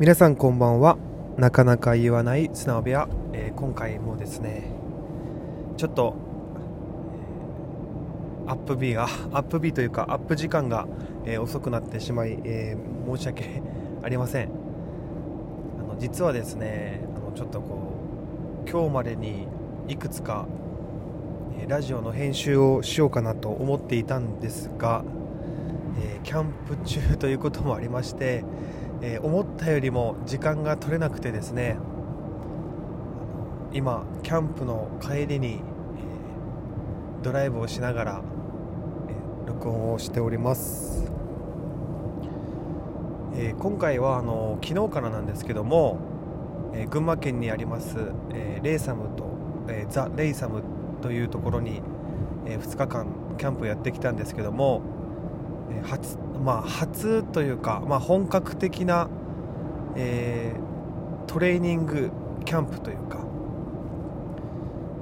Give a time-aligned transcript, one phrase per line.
[0.00, 0.98] 皆さんこんばんは。
[1.38, 4.64] なかなか言わない素直部屋、えー今回もですね
[5.76, 6.16] ちょっと
[8.48, 10.88] アップ日が アップ日というかアップ時間が、
[11.24, 13.62] えー遅くなってしまい、えー申し訳
[14.02, 14.48] ありません。
[15.78, 17.78] あの実はですねあのちょっとこ
[18.66, 19.46] う今日までに
[19.86, 20.46] いくつか
[21.68, 25.04] ラジオの編集をしようかなと思っていたんですが、
[26.00, 28.42] えキャンプ中ということもありまして、
[29.06, 31.76] えー思ったよりも時間が取れなくてですね
[33.74, 38.22] 今キャンプの帰りに、えードライブをしながら、
[39.08, 41.04] えー録音をしております、
[43.36, 45.98] えー今回はあの昨日からなんですけども、
[46.74, 47.96] え群馬県にあります、
[48.32, 49.26] えレイサムと、
[49.68, 50.62] えザ・レイサム
[51.02, 51.82] というところに、
[52.46, 54.82] え2日間キャンプやってきたんですけども、
[55.70, 59.08] え初まあ初というか、まあ、本格的な、
[59.96, 60.64] えー
[61.26, 62.10] トレーニング
[62.44, 63.24] キャンプというか、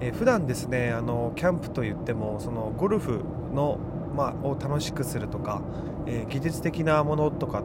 [0.01, 3.23] えー普段ですねあのキャンプといってもそのゴルフ
[3.53, 3.79] の、
[4.15, 5.63] まあ、を楽しくするとか、
[6.07, 7.63] えー技術的なものとか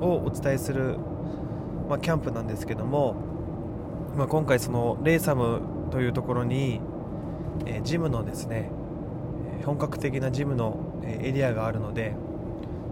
[0.00, 0.98] をお伝えする、
[1.88, 3.16] まあ、キャンプなんですけども、
[4.16, 6.80] まあ、今回そのレイサムというところに、
[7.66, 8.70] えジムのですね
[9.64, 12.14] 本格的なジムのエリアがあるので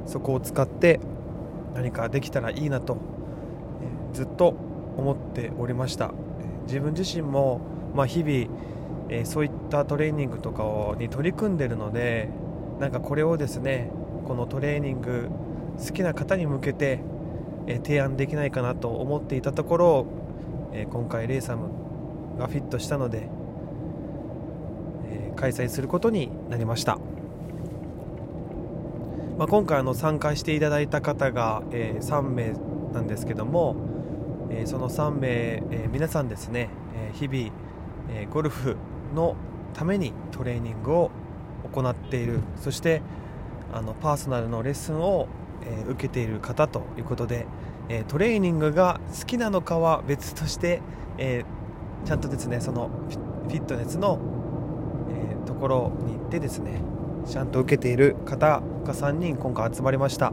[0.07, 1.01] そこを使って
[1.75, 2.99] 何かできたらいいなと、
[4.13, 4.55] ずっと
[4.97, 6.13] 思っておりました。
[6.67, 7.61] 自分自身も、
[7.95, 8.47] まあ、日々、
[9.09, 12.31] えそういったトレーニングとかをに取り組んでるので
[12.81, 13.91] なんかこれをですね
[14.27, 15.29] このトレーニング
[15.79, 17.01] 好きな方に向けて、
[17.67, 20.07] え提案できないかなと思っていたところ、
[20.73, 21.69] え今回レイサム
[22.39, 23.29] がフィットしたので、
[25.11, 26.99] え開催することになりました、
[29.43, 32.53] まあ、今回あの参加していただいた方が、えー3名
[32.93, 33.75] なんですけども、
[34.51, 37.51] えーその3名、えー皆さんですね、え日々、
[38.09, 38.77] えゴルフ
[39.17, 39.35] の
[39.75, 41.11] ためにトレーニングを
[41.73, 43.03] 行っているそして
[43.73, 45.27] あのパーソナルのレッスンを、
[45.67, 47.47] え受けている方ということで、
[47.89, 50.83] えトレーニングが好きなのかは別として、
[51.19, 51.45] え
[52.05, 52.91] ちゃんとですねその
[53.49, 54.21] フィットネスの、
[55.11, 56.92] えところに行ってですね
[57.27, 60.33] ちゃんと受けている方が3人今回集まりました。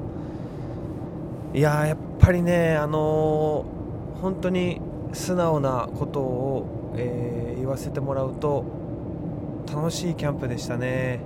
[1.53, 3.79] いややっぱりねあのー
[4.21, 4.81] 本当に
[5.13, 8.65] 素直なことを、えー言わせてもらうと
[9.71, 11.19] 楽しいキャンプでしたね、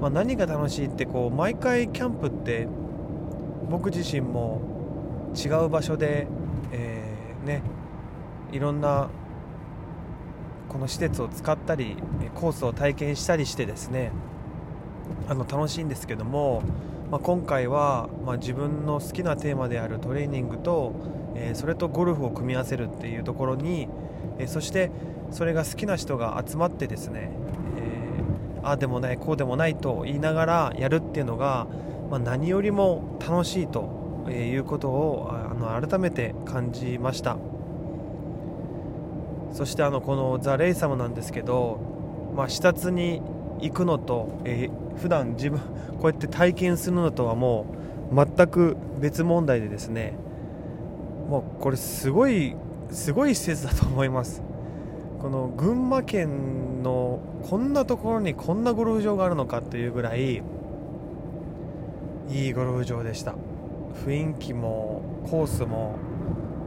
[0.00, 2.66] まあ、何が楽しいってこう毎回キャンプって
[3.70, 4.60] 僕自身も
[5.36, 6.26] 違う場所で、
[6.72, 7.62] えーね
[8.50, 9.10] いろんな
[10.68, 11.96] この施設を使ったり
[12.34, 14.10] コースを体験したりしてですね
[15.28, 16.62] あの楽しいんですけども、
[17.10, 20.92] まあ、今回は、まあ、自分の好きなテーマであるトレーニングと、
[21.34, 23.88] えーそれとゴルフを組み合わせるっていうところに、
[24.38, 24.90] えーそして
[25.30, 27.30] それが好きな人が集まってですね、
[27.76, 31.66] えーああでもないこうでもないと言いながらやるっていうのが、
[32.10, 37.36] まあ、何よりも楽しいということをあの改めて感じました。
[39.52, 41.78] そしてあのこのザ・レイサムなんですけど、
[42.36, 43.22] まあ、視察に
[43.60, 47.66] 行くのと、えー普段自分こうやって体験するのとはも
[48.10, 50.14] う全く別問題でですね
[51.28, 52.56] もうこれすごい
[52.90, 54.42] すごい施設だと思います。
[55.20, 60.42] この群馬県のこんなところにこんなゴルフ場があるのかというぐらい
[62.28, 63.34] いいゴルフ場でした。
[64.04, 65.96] 雰囲気もコースも、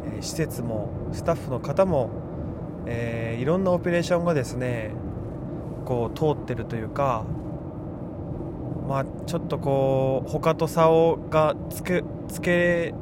[0.06, 2.10] えー施設もスタッフの方も、
[2.86, 4.92] えーいろんなオペレーションがですね
[5.82, 7.24] こう通ってるというか
[8.88, 12.94] まあちょっとこう他と差をがつけつけ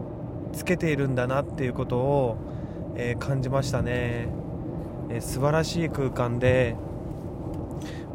[0.53, 2.37] つけているんだなっていうことを、
[2.95, 4.29] えー感じましたね、
[5.09, 6.75] えー素晴らしい空間で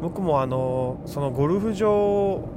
[0.01, 2.47] 僕もあのそのゴルフ場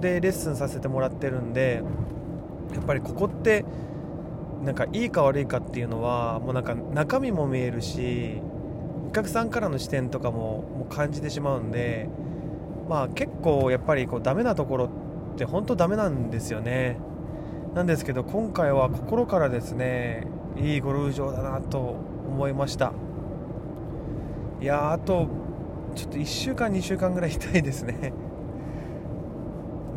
[0.00, 1.82] でレッスンさせてもらってるんで
[2.74, 3.64] やっぱりここって
[4.64, 8.40] なんかいいか悪いかっていうのはもうなんか中身も見えるし
[9.14, 12.08] 客さんからの視点とかももう感じてしまうんで
[12.88, 14.84] まあ結構やっぱりこうダメなところ
[15.34, 16.98] って本当ダメなんですよね。
[17.74, 20.26] なんですけど今回は心からですね
[20.56, 22.92] いいゴルフ場だなと思いました。
[24.60, 25.28] いやあと
[25.94, 28.12] ちょっと1週間2週間ぐらいいたいですね。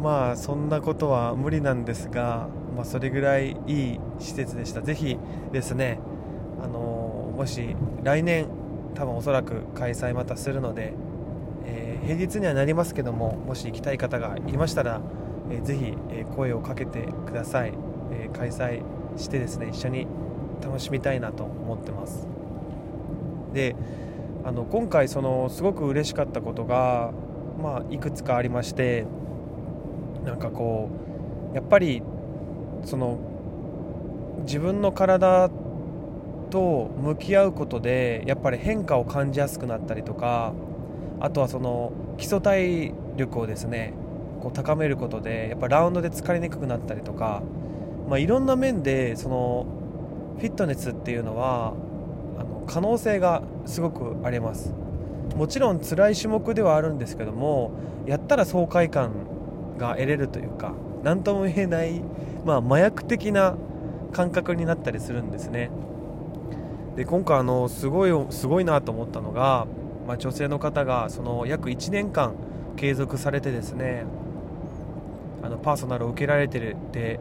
[0.01, 4.81] まあそんなことは無理なんですが、まあ、それぐらいいい施設でした。
[4.81, 5.17] ぜひ
[5.51, 5.99] ですね、
[6.63, 8.47] あのもし来年
[8.97, 10.93] 多分おそらく開催またするので、
[11.65, 15.01] えー平日にはなりますけどももし行きたい方がいましたら、
[15.51, 17.73] えーぜひ、え声をかけてください、
[18.11, 18.81] え開催
[19.17, 20.07] してですね一緒に
[20.63, 22.27] 楽しみたいなと思ってます。
[23.53, 23.75] で
[24.45, 27.11] あの今回そのすごく嬉しかったことが、
[27.61, 29.05] まあ、いくつかありまして
[30.25, 30.89] なんかこ
[31.51, 32.01] うやっぱり
[32.85, 33.17] その
[34.45, 35.49] 自分の体
[36.57, 40.53] と向き合うことでやっぱり変化を感じやすくなったりとか
[41.19, 43.93] あとはその基礎体力をですね
[44.41, 47.43] こう高めることでやっぱラウンドで疲れにくくなったりとか、
[48.09, 49.67] まあ、いろんな面でその
[50.39, 51.75] フィットネスっていうのは
[52.39, 54.73] あの可能性がすごくあります。
[55.35, 57.71] もちろん辛い種目ではあるんですけども
[58.07, 59.11] やったら爽快感
[59.77, 60.73] が得れるというか
[61.03, 62.01] 何とも言えない、
[62.45, 63.55] まあ、麻薬的な
[64.13, 65.69] 感覚になったりするんですね。
[66.97, 69.67] で今回あのすごいすごいなと思ったのが、
[70.07, 72.33] まあ、女性の方がその約1年間
[72.75, 74.03] 継続されてですね
[75.43, 77.19] あのパーソナルを受けられてるで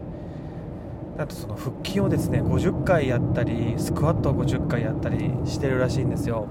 [1.18, 6.48] あとその腹筋をですね50回やったりスクワットを50回やったりしてるらしいんですよ。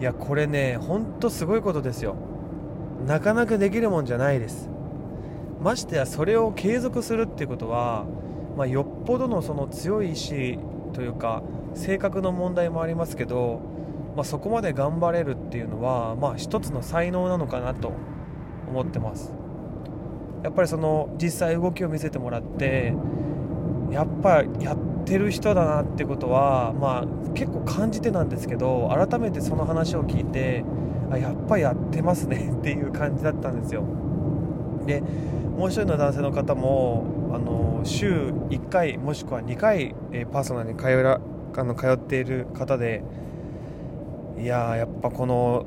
[0.00, 2.16] いやこれねほんとすごいことですよ。
[3.06, 4.70] なかなかできるもんじゃないです。
[5.62, 8.04] ましてやそれを継続するっていうことは、
[8.56, 10.58] まあ、よっぽどのその強い意志
[10.92, 11.42] というか
[11.74, 13.60] 性格の問題もありますけど、
[14.16, 17.92] まあ、そこまで頑張れるっていうのは、まあ、一つの才能なのかなと
[18.68, 19.34] 思ってます。
[20.42, 22.94] やっぱりその実際動きを見せてもらって
[23.92, 30.64] やっぱやってる人だなってことは、まあ、結構感じてなんですけど改めてその話を聞いて
[31.10, 33.84] あやっぱやってますね っていう感じだったんですよ。
[34.86, 35.02] で
[35.56, 41.20] もう一人の男性の方もあの週1回もしくは2回、えパーソナルに通ら
[41.56, 43.02] あの通っている方で
[44.38, 45.66] いややっぱこの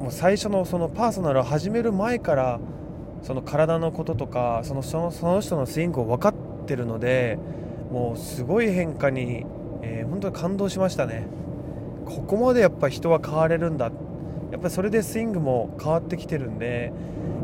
[0.00, 2.60] もう最初のそのパーソナルを始める前から
[3.22, 7.38] その体のこととかそのそのその人のスイングを分かってってるので
[7.92, 9.44] もうすごい変化に、
[9.82, 11.26] えー、本当に感動しましたね。
[12.06, 13.92] ここまでやっぱ人は変われるんだ。
[14.50, 16.92] やっぱりそれでスイングも変わってきてるんで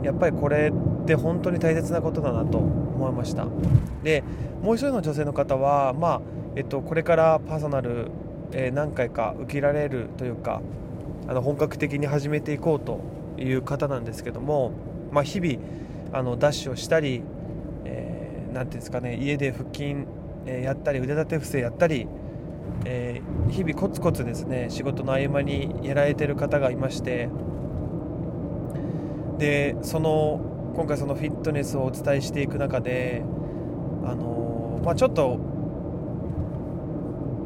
[0.04, 3.46] やっぱりこれって本当に大切なことだなと思いました。
[4.02, 4.24] で
[4.62, 6.20] もう一人の女性の方は、まあ
[6.56, 8.11] えっと、これからパーソナル、
[8.52, 10.61] えー、何回か受けられるというか
[11.29, 13.00] あの本格的に始めていこうと
[13.38, 14.73] いう方なんですけども、
[15.12, 15.58] まあ、日々
[16.12, 17.23] あのダッシュをしたり
[18.52, 20.06] 何ていうんですかね家で腹筋、
[20.47, 22.06] えやったり腕立て伏せやったり、
[22.85, 27.29] えー、日々コツコツですね仕事の合間にやられてる方がいまして
[29.38, 33.23] でその今回そのフィットネスをお伝えしていく中で
[34.05, 35.38] あのー、まあ、ちょっと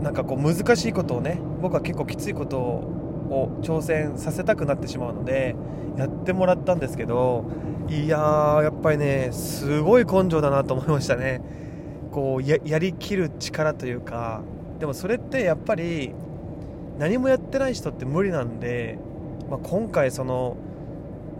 [0.04, 5.56] なんかこう難しいことをね僕は結構きついことを挑戦させたくなってしまうので
[5.96, 7.46] やってもらったんですけど
[7.88, 11.40] いやーやっぱりねすごい根性だなと思いましたね。
[12.12, 14.42] こうやりきる力というか
[14.78, 16.12] でもそれってやっぱり
[16.98, 18.98] 何もやってない人って無理なんで、
[19.50, 20.56] まあ、今回その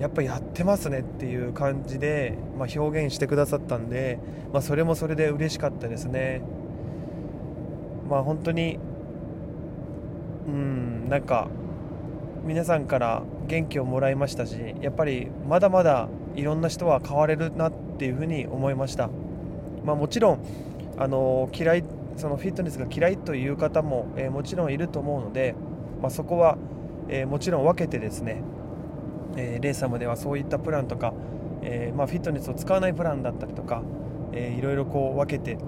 [0.00, 4.18] やっぱやってますねっていう感じで、まあ、表現してくださったんで、
[4.52, 6.42] まあ、それもそれで嬉しかったですね。
[8.08, 8.78] まあ本当に
[10.46, 11.48] うんなんか
[12.44, 19.08] 皆さんから元気をもらいましたしやっぱりまだまだいろんな人は変われるなっていうふうに思いました、
[19.84, 20.44] まあ、もちろん
[20.98, 21.84] あの嫌い
[22.16, 25.54] そのフィットネスが嫌いという方も、えー、もちろんいると思うので、
[26.00, 26.58] まあ、そこは、
[27.08, 28.42] えー、もちろん分けてですね、
[29.36, 31.12] えー、レーサムではそういったプランとか、
[31.62, 33.82] えまあ、フィットネスを使わないプランだったりとか、
[34.32, 35.58] えいろいろこう分けて、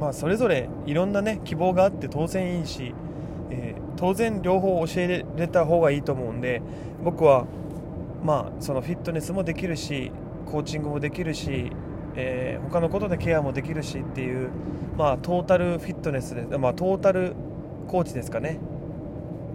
[0.00, 2.94] まあ、それぞれいろんなね希望があって当然いいし、
[3.50, 6.62] え当然両方教えれた方がいいと思うんで
[7.02, 7.46] 僕は
[8.22, 10.12] まあそのフィットネスもできるし
[10.46, 11.70] コーチングもできるし、
[12.14, 14.50] えー、他のことでケアもできるしっていう、
[14.96, 17.34] まあ、トータルフィットネスで、まあ、トータル
[17.88, 18.58] コーチですかね。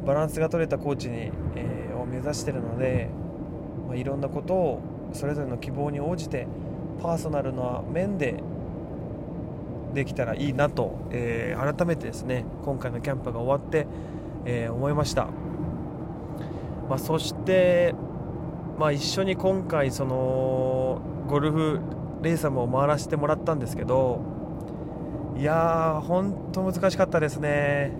[0.05, 3.09] バランスが取れたコーチに、えー、を目指してるので、
[3.87, 4.81] まあ、いろんなことを
[5.13, 6.47] それぞれの希望に応じて
[7.01, 8.35] パーソナルな面で
[9.93, 13.87] できたらいいなと、えー、改めてですね今回のキャンプが終わって、
[14.45, 15.27] えー、思いました、
[16.89, 17.93] まあ、そして、
[18.77, 21.79] まあ、一緒に今回そのゴルフ
[22.21, 24.21] レーサムを回らせてもらったんですけど
[25.37, 27.93] いやー本当難しかったですね。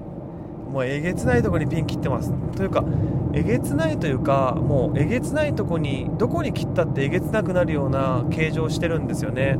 [0.70, 2.32] もうえげつないとこにピン切ってます。
[2.56, 2.84] というか
[3.34, 9.58] えげつないというかもうえげつないとこにどこに切ったってえげつなくなるような形状をしてるんですよね、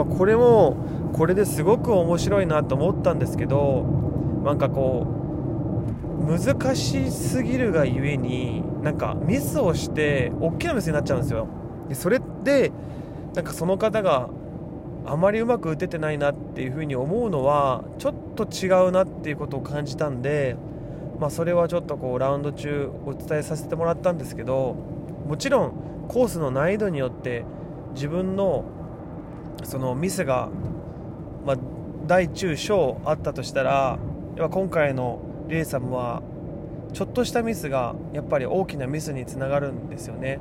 [0.00, 0.78] まあ、これも
[1.12, 3.82] これですごく面白いなと思ったんですけど
[4.42, 11.48] なんかこう難しすぎるがゆえになんかミスをして大きなミスになっちゃうんですよ。
[11.90, 12.72] でそれって
[13.34, 14.30] なんかその方が
[15.04, 20.56] あまりうまく打ててないなっていうふうに思うのはちょっと違うなっていうことを感じたんで、
[21.18, 24.76] まあ、それはちょっとこうラウンド中お伝えさせてもらったんですけど
[25.26, 27.44] もちろんコースの難易度によって
[27.94, 28.79] 自分の
[29.62, 30.48] そのミスが、
[31.46, 31.56] まあ、
[32.06, 33.98] 大中小あったとしたら
[34.50, 36.22] 今回のレーサムは
[36.92, 40.40] ちょっとしたミスがやっぱり大きなミスにつながるんですよね。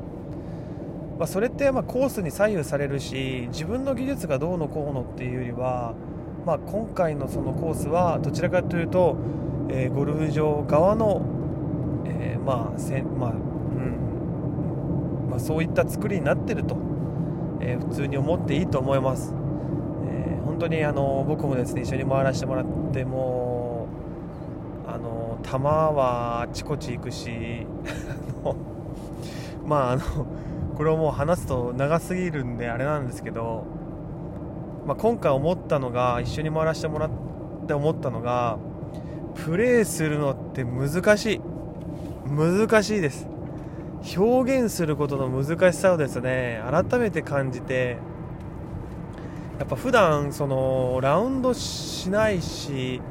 [1.18, 5.94] まあ、それってまコースに左右されるし自分の技術がどうのこうのっていうよりは、
[6.46, 9.18] まあ、今回のそのコースはどちらかというと、
[9.70, 11.22] えー、ゴルフ場側の、
[12.06, 16.76] えー、まあせまあうんまあ、そういった作りになってると、
[17.62, 19.34] えー、普通に思っていいと思います、
[20.06, 23.88] え本当にあの僕もですね一緒に回らせてもらっても
[24.88, 27.68] あの球はあちこち行くし
[29.66, 30.02] まああの
[30.76, 33.66] これをもう話すと長すぎるんであれなんですけど、
[34.88, 37.10] まあ、今回思ったのが一緒に回らせてもらっ
[37.68, 38.58] て思ったのが
[39.36, 41.42] プレーするのって難しい。
[42.30, 43.28] 難しいです。
[44.18, 47.98] 表現することの難しさをですね改めて感じて
[49.60, 53.02] やっぱ普段そのラウンドしないし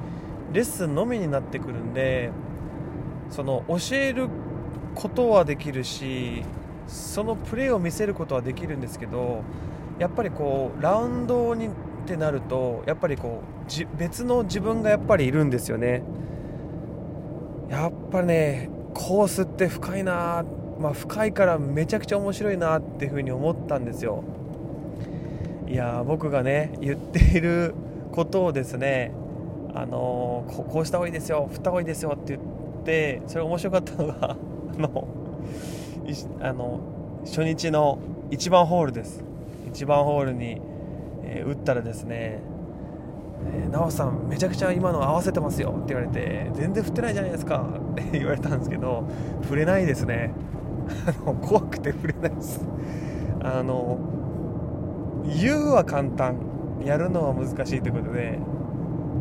[0.53, 2.31] レッスンのみになってくるんで
[3.31, 4.29] その教える
[4.95, 6.43] ことはできるし
[6.87, 9.43] そのプレーを見せることはできるんですけど
[9.99, 11.71] やっぱりこうラウンドにっ
[12.07, 16.03] てなるとやっぱりこう別の自分がやっぱりいるんですよね。
[17.69, 20.45] やっぱねコースって深いな、
[20.79, 24.23] まあ、深いからめちゃくちゃ面白いなっていうふうに思ったんですよ。
[25.69, 27.75] いや僕がね言っている
[28.13, 29.13] ことをですね
[29.75, 34.37] あのこうした方がいいですよ振った方がいいですよって言ってそれ面白かったのが あ
[34.79, 35.09] の
[36.41, 36.81] あの
[37.27, 37.99] 初日の
[38.31, 39.25] 1番ホールです。
[39.73, 40.61] 1番ホールに、
[41.23, 42.41] えー、打ったらですね
[43.71, 49.05] 「奈、え、緒、さんめちゃくちゃ今の合わせてますよ」って言われて「全然振ってないじゃないですか」って言われたんですけど
[49.43, 50.33] 振れないですね。
[51.43, 52.65] 怖くて振れないです。
[53.41, 53.99] あの
[55.27, 56.39] 言うは簡単
[56.85, 58.39] やるのは難しいということで、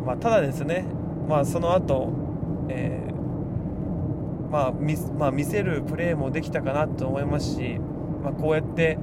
[0.05, 0.85] まあ、ただですね、
[1.27, 2.13] まあ、その後、
[2.69, 3.07] えー
[4.49, 7.79] まあ見まあ、見せるプレーもできたかなと思いますし、
[8.23, 8.97] まあ、こうやって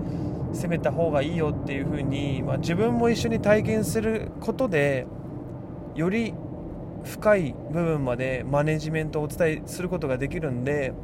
[0.52, 5.06] 攻めた方がいいよっていう風に、まあ、自分も一緒に体験することで
[5.94, 6.32] より
[7.04, 10.94] 深い部分までマネジメントをお伝えすることができるんで、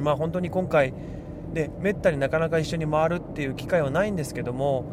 [0.00, 0.92] まあ、本当に今回
[1.52, 4.84] でめったになかなか一緒に回るっていう機会はないんですけども、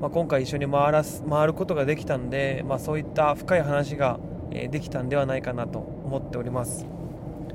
[0.00, 4.18] まあ、今回一緒に回らす回ることができたんで、まあ、そういった深い話が
[4.50, 6.86] できたんではないかなと思っております。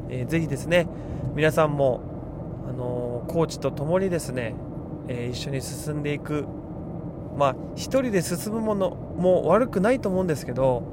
[0.10, 0.88] えー、ぜひですね
[1.36, 2.02] 皆さんも、
[2.68, 4.56] あのー、コーチと共にですね、
[5.08, 6.46] えー、一緒に進んでいく
[7.38, 10.84] まあ1人で進むものも悪くないと思うんですけど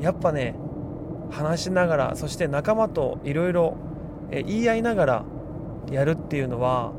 [0.00, 0.54] やっぱね
[1.30, 3.76] 話しながらそして仲間といろいろ
[4.32, 5.24] 言い合いながら
[5.90, 6.92] やるっていうのは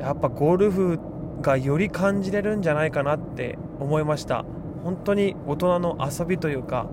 [0.00, 0.98] やっぱゴルフ
[1.40, 4.44] がより感じれるんじゃないかなって思いました。
[4.82, 6.86] 本当に大人の遊びというか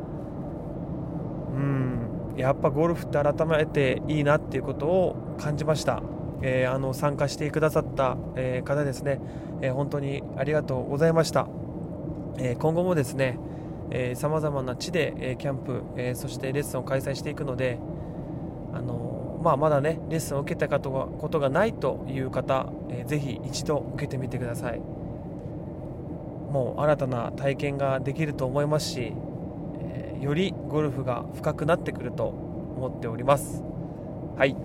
[1.56, 6.02] うんやっぱゴルフって改めていいなっていうことを感じました、
[6.42, 9.22] えー、あの参加してくださった、え、方ですね、
[9.62, 11.48] えー、本当にありがとうございました、
[12.38, 13.40] え今後もですね
[14.16, 17.80] さまざまな地で、えキャンプ、えそしてレッスンを開催していくので
[18.74, 19.05] あの
[19.46, 24.80] まあ、まだねレッスンを受けたことがないという方、えー、ぜひ一度受けてみてください。
[24.80, 29.14] もう新たな体験ができると思いますし
[29.82, 33.64] えよりゴルフが深くなってくると思っております。
[34.36, 34.56] はい。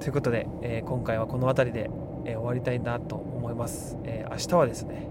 [0.00, 1.88] ということで、えー、今回はこの辺りで、
[2.24, 5.08] えー、終わりたいなと思います、えー、明日はですね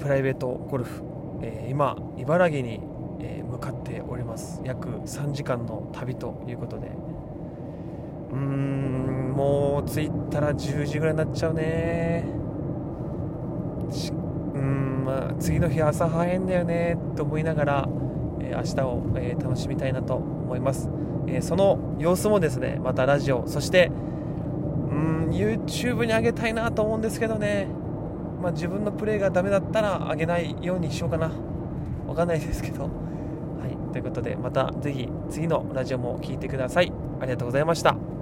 [0.00, 1.04] プライベートゴルフ、
[1.42, 2.80] え今茨城に、
[3.20, 4.62] え向かっております。
[4.64, 6.90] 約3時間の旅ということで
[8.30, 12.24] うーんもう着いたら10時ぐらいになっちゃうね。
[14.54, 17.88] うん、まあ、次の日朝早いんだよねと思いながら
[18.40, 20.90] え明日を、え楽しみたいなと思います、
[21.26, 23.90] えその様子もですねまたラジオそして
[24.90, 27.68] うん YouTube に上げたいなと思うんですけどね、
[28.40, 31.30] まあ、自分のプレーがダメだったら上げないようにしようかな。
[32.06, 32.84] わかんないですけど。
[32.84, 36.92] はいということでまたぜひ次のラジオも聴いてください。
[37.20, 38.17] ありがとうございました。